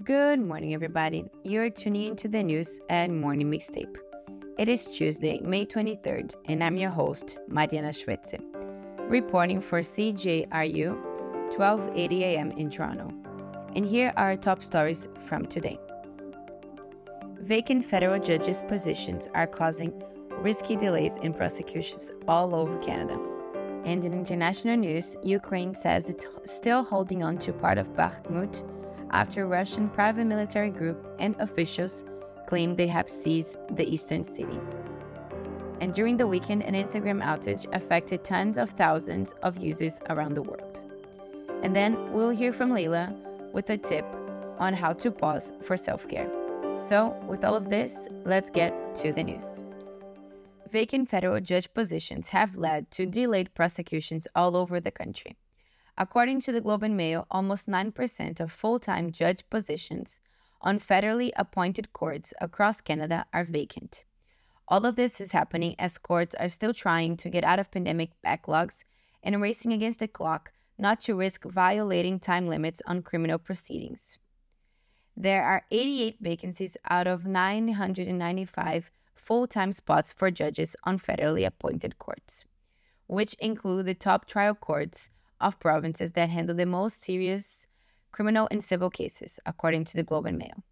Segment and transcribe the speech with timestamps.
[0.00, 1.26] Good morning, everybody.
[1.44, 3.94] You're tuning into the news and morning mixtape.
[4.58, 8.40] It is Tuesday, May 23rd, and I'm your host, Mariana Schuetze,
[9.08, 10.96] reporting for CJRU
[11.56, 13.12] 1280 AM in Toronto.
[13.76, 15.78] And here are top stories from today.
[17.40, 19.92] Vacant federal judges' positions are causing
[20.38, 23.20] risky delays in prosecutions all over Canada.
[23.84, 28.64] And in international news, Ukraine says it's still holding on to part of Bakhmut
[29.12, 32.04] after Russian private military group and officials
[32.46, 34.58] claim they have seized the eastern city.
[35.80, 40.42] And during the weekend, an Instagram outage affected tens of thousands of users around the
[40.42, 40.80] world.
[41.62, 43.14] And then we'll hear from Leila
[43.52, 44.04] with a tip
[44.58, 46.30] on how to pause for self care.
[46.76, 49.62] So, with all of this, let's get to the news.
[50.70, 55.36] Vacant federal judge positions have led to delayed prosecutions all over the country.
[55.98, 60.20] According to the Globe and Mail, almost 9% of full time judge positions
[60.62, 64.04] on federally appointed courts across Canada are vacant.
[64.68, 68.12] All of this is happening as courts are still trying to get out of pandemic
[68.24, 68.84] backlogs
[69.22, 74.18] and racing against the clock not to risk violating time limits on criminal proceedings.
[75.14, 81.98] There are 88 vacancies out of 995 full time spots for judges on federally appointed
[81.98, 82.46] courts,
[83.08, 85.10] which include the top trial courts
[85.42, 87.66] of provinces that handle the most serious
[88.12, 90.62] criminal and civil cases, according to the Globe and Mail.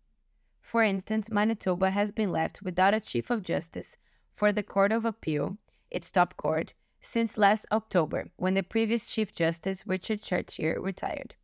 [0.60, 3.96] For instance, Manitoba has been left without a Chief of Justice
[4.32, 5.58] for the Court of Appeal,
[5.90, 11.34] its top court, since last October, when the previous Chief Justice, Richard Chartier, retired.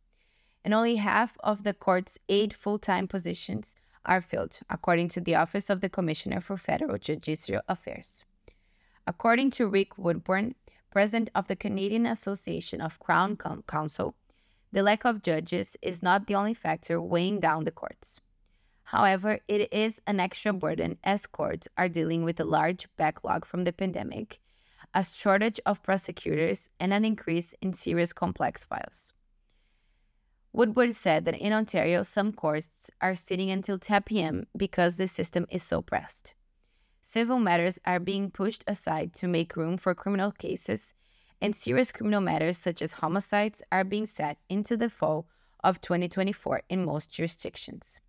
[0.63, 5.35] And only half of the court's eight full time positions are filled, according to the
[5.35, 8.23] Office of the Commissioner for Federal Judicial Affairs.
[9.05, 10.55] According to Rick Woodburn,
[10.97, 14.15] president of the Canadian Association of Crown Counsel,
[14.71, 18.19] the lack of judges is not the only factor weighing down the courts.
[18.85, 23.63] However, it is an extra burden as courts are dealing with a large backlog from
[23.63, 24.39] the pandemic,
[24.91, 29.13] a shortage of prosecutors, and an increase in serious complex files.
[30.51, 34.47] Woodburn said that in Ontario, some courts are sitting until 10 p.m.
[34.57, 36.33] because the system is so pressed.
[37.09, 40.93] Civil matters are being pushed aside to make room for criminal cases,
[41.39, 45.25] and serious criminal matters such as homicides are being set into the fall
[45.63, 48.01] of 2024 in most jurisdictions.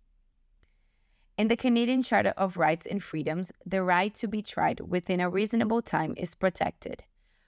[1.37, 5.29] In the Canadian Charter of Rights and Freedoms, the right to be tried within a
[5.29, 7.01] reasonable time is protected,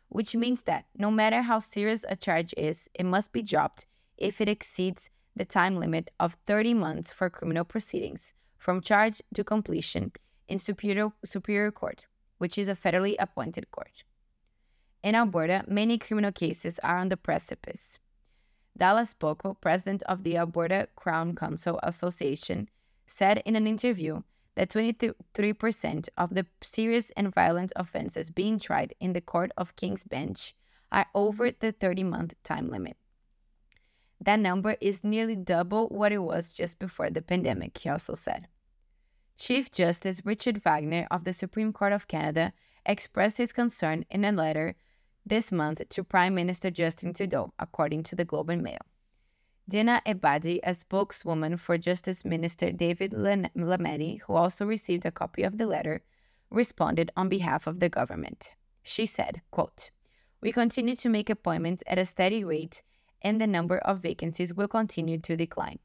[0.07, 4.39] which means that no matter how serious a charge is, it must be dropped if
[4.39, 10.13] it exceeds the time limit of 30 months for criminal proceedings from charge to completion
[10.51, 12.05] in Superior, Superior Court,
[12.37, 14.03] which is a federally appointed court.
[15.01, 17.97] In Alberta, many criminal cases are on the precipice.
[18.77, 22.69] Dallas Poco, president of the Alberta Crown Counsel Association,
[23.07, 24.23] said in an interview
[24.55, 30.03] that 23% of the serious and violent offenses being tried in the Court of King's
[30.03, 30.53] Bench
[30.91, 32.97] are over the 30 month time limit.
[34.19, 38.47] That number is nearly double what it was just before the pandemic, he also said.
[39.41, 42.53] Chief Justice Richard Wagner of the Supreme Court of Canada
[42.85, 44.75] expressed his concern in a letter
[45.25, 48.85] this month to Prime Minister Justin Trudeau, according to the Globe and Mail.
[49.67, 55.57] Dina Ebadi, a spokeswoman for Justice Minister David Lametti, who also received a copy of
[55.57, 56.03] the letter,
[56.51, 58.53] responded on behalf of the government.
[58.83, 59.89] She said, quote,
[60.39, 62.83] We continue to make appointments at a steady rate
[63.23, 65.79] and the number of vacancies will continue to decline.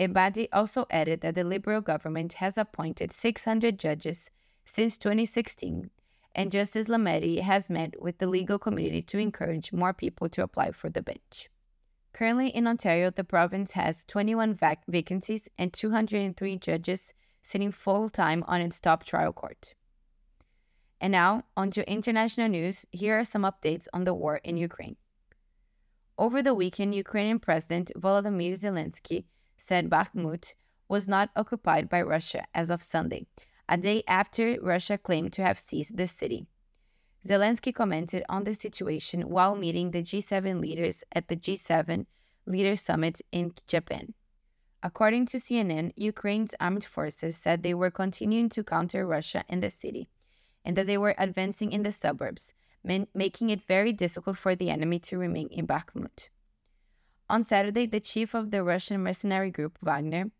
[0.00, 4.30] Ebadi also added that the Liberal government has appointed 600 judges
[4.64, 5.90] since 2016,
[6.34, 10.72] and Justice Lametti has met with the legal community to encourage more people to apply
[10.72, 11.50] for the bench.
[12.14, 17.12] Currently in Ontario, the province has 21 vac- vacancies and 203 judges
[17.42, 19.74] sitting full time on its top trial court.
[20.98, 22.86] And now, on to international news.
[22.90, 24.96] Here are some updates on the war in Ukraine.
[26.16, 29.24] Over the weekend, Ukrainian President Volodymyr Zelensky
[29.60, 30.54] said Bakhmut
[30.88, 33.26] was not occupied by Russia as of Sunday,
[33.68, 36.46] a day after Russia claimed to have seized the city.
[37.26, 42.06] Zelensky commented on the situation while meeting the G7 leaders at the G7
[42.46, 44.14] Leaders Summit in Japan.
[44.82, 49.68] According to CNN, Ukraine's armed forces said they were continuing to counter Russia in the
[49.68, 50.08] city
[50.64, 54.98] and that they were advancing in the suburbs, making it very difficult for the enemy
[55.00, 56.30] to remain in Bakhmut.
[57.30, 60.32] On Saturday, the chief of the Russian mercenary group Wagner,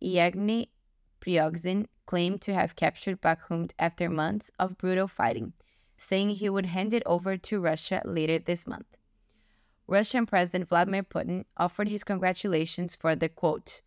[0.00, 0.72] Yevgeny
[1.20, 5.52] Prigozhin, claimed to have captured Bakhmut after months of brutal fighting,
[5.96, 8.96] saying he would hand it over to Russia later this month.
[9.86, 13.80] Russian President Vladimir Putin offered his congratulations for the quote,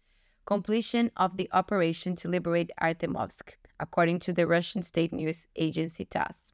[0.45, 6.53] completion of the operation to liberate Artemovsk, according to the Russian state news agency TASS.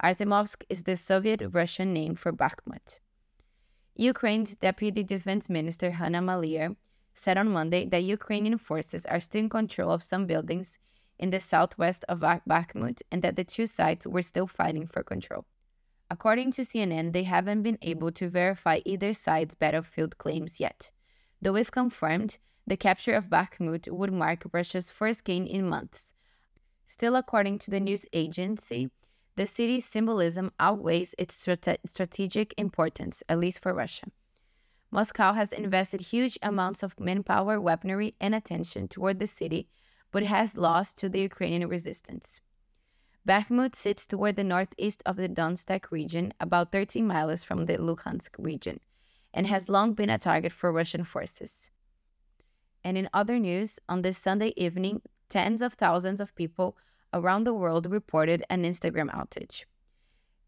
[0.00, 3.00] Artemovsk is the Soviet Russian name for Bakhmut.
[4.00, 6.74] Ukraine's Deputy Defense Minister Hanna Maliar
[7.12, 10.78] said on Monday that Ukrainian forces are still in control of some buildings
[11.18, 15.44] in the southwest of Bakhmut and that the two sides were still fighting for control.
[16.08, 20.90] According to CNN, they haven't been able to verify either side's battlefield claims yet.
[21.42, 26.14] Though if confirmed, the capture of Bakhmut would mark Russia's first gain in months.
[26.86, 28.88] Still, according to the news agency,
[29.40, 34.08] the city's symbolism outweighs its strate- strategic importance, at least for Russia.
[34.90, 39.66] Moscow has invested huge amounts of manpower, weaponry, and attention toward the city,
[40.10, 42.42] but has lost to the Ukrainian resistance.
[43.26, 48.34] Bakhmut sits toward the northeast of the Donetsk region, about 13 miles from the Luhansk
[48.36, 48.78] region,
[49.32, 51.70] and has long been a target for Russian forces.
[52.84, 55.00] And in other news, on this Sunday evening,
[55.30, 56.76] tens of thousands of people
[57.12, 59.64] around the world reported an Instagram outage.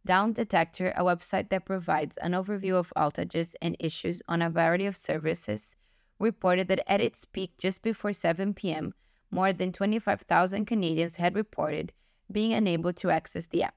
[0.04, 4.86] Down Detector, a website that provides an overview of outages and issues on a variety
[4.86, 5.76] of services,
[6.18, 8.94] reported that at its peak just before 7 p.m.,
[9.30, 11.92] more than 25,000 Canadians had reported
[12.30, 13.76] being unable to access the app.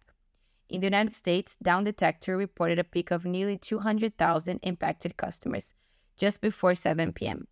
[0.68, 5.74] In the United States, Down Detector reported a peak of nearly 200,000 impacted customers
[6.18, 7.48] just before 7 p.m.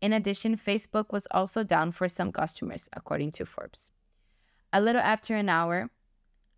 [0.00, 3.90] In addition, Facebook was also down for some customers, according to Forbes.
[4.76, 5.88] A little after an hour,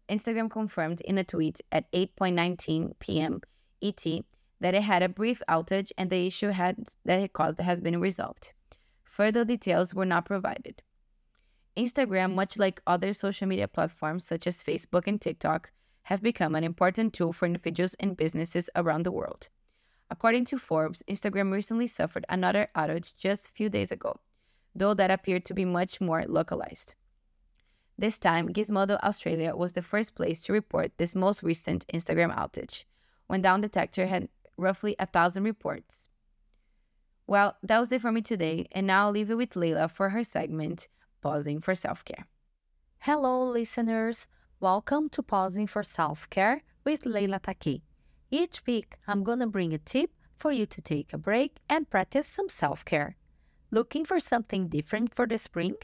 [0.09, 3.43] Instagram confirmed in a tweet at 8:19 p.m.
[3.81, 4.05] ET
[4.59, 8.01] that it had a brief outage and the issue had that it caused has been
[8.01, 8.55] resolved.
[9.05, 10.83] Further details were not provided.
[11.77, 15.71] Instagram, much like other social media platforms such as Facebook and TikTok,
[16.03, 19.47] have become an important tool for individuals and businesses around the world.
[20.11, 24.19] According to Forbes, Instagram recently suffered another outage just a few days ago,
[24.75, 26.97] though that appeared to be much more localized.
[28.01, 32.85] This time, Gizmodo Australia was the first place to report this most recent Instagram outage,
[33.27, 36.09] when Down Detector had roughly a thousand reports.
[37.27, 40.11] Well, that was it for me today, and now I'll leave it with Leila for
[40.11, 40.87] her segment,
[41.23, 42.29] Pausing for Self Care.
[43.01, 44.29] Hello, listeners.
[44.61, 47.83] Welcome to Pausing for Self Care with Leila Takei.
[48.31, 51.91] Each week, I'm going to bring a tip for you to take a break and
[51.91, 53.17] practice some self care.
[53.73, 55.75] Looking for something different for the spring?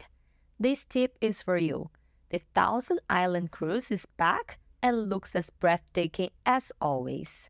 [0.61, 1.91] This tip is for you.
[2.35, 7.49] The Thousand Island Cruise is back and looks as breathtaking as always.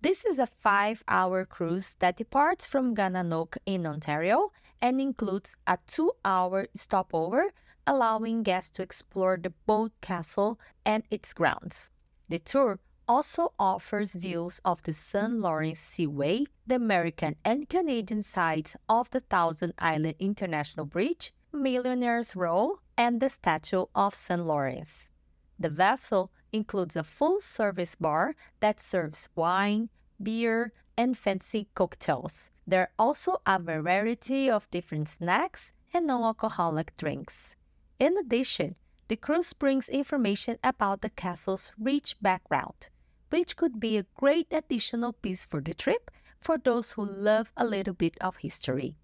[0.00, 4.50] This is a five hour cruise that departs from Gananoque in Ontario
[4.82, 7.52] and includes a two hour stopover,
[7.86, 11.92] allowing guests to explore the Boldt Castle and its grounds.
[12.28, 15.38] The tour also offers views of the St.
[15.38, 22.80] Lawrence Seaway, the American and Canadian sides of the Thousand Island International Bridge, Millionaire's Row,
[22.96, 24.44] and the Statue of St.
[24.44, 25.10] Lawrence.
[25.58, 29.88] The vessel includes a full service bar that serves wine,
[30.22, 32.50] beer, and fancy cocktails.
[32.66, 37.54] There are also a variety of different snacks and non alcoholic drinks.
[37.98, 38.76] In addition,
[39.08, 42.88] the cruise brings information about the castle's rich background,
[43.30, 46.10] which could be a great additional piece for the trip
[46.40, 48.96] for those who love a little bit of history.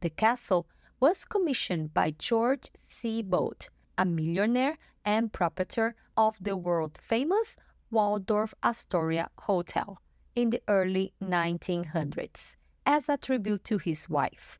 [0.00, 0.66] The castle
[1.00, 3.22] was commissioned by George C.
[3.22, 7.56] Boldt, a millionaire and proprietor of the world famous
[7.90, 10.00] Waldorf Astoria Hotel
[10.34, 14.58] in the early 1900s as a tribute to his wife.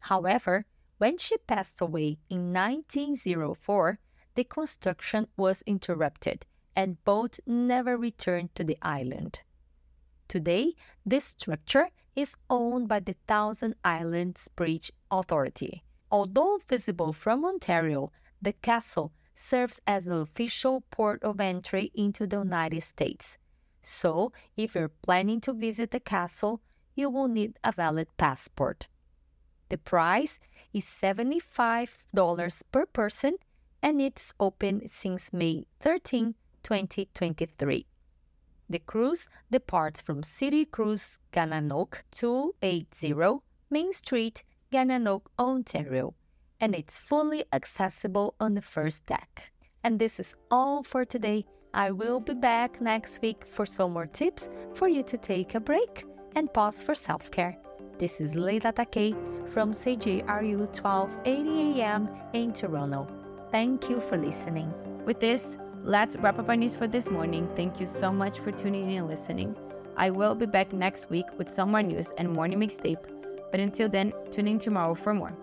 [0.00, 0.66] However,
[0.98, 3.98] when she passed away in 1904,
[4.34, 6.46] the construction was interrupted
[6.76, 9.40] and Boldt never returned to the island.
[10.28, 11.88] Today, this structure
[12.20, 15.82] is owned by the Thousand Islands Bridge Authority.
[16.10, 18.12] Although visible from Ontario,
[18.42, 23.38] the castle serves as an official port of entry into the United States.
[23.82, 26.60] So, if you're planning to visit the castle,
[26.94, 28.88] you will need a valid passport.
[29.70, 30.38] The price
[30.74, 33.36] is $75 per person
[33.82, 37.86] and it's open since May 13, 2023.
[38.70, 46.14] The cruise departs from City Cruise Gananoque 280 Main Street, Gananoque, Ontario,
[46.60, 49.50] and it's fully accessible on the first deck.
[49.82, 51.46] And this is all for today.
[51.74, 55.60] I will be back next week for some more tips for you to take a
[55.60, 56.04] break
[56.36, 57.58] and pause for self care.
[57.98, 59.16] This is Leila Takei
[59.48, 63.08] from CJRU 1280 AM in Toronto.
[63.50, 64.72] Thank you for listening.
[65.04, 67.48] With this, Let's wrap up our news for this morning.
[67.56, 69.56] Thank you so much for tuning in and listening.
[69.96, 73.02] I will be back next week with some more news and morning mixtape.
[73.50, 75.34] But until then, tune in tomorrow for more.